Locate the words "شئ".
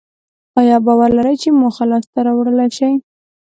2.77-2.93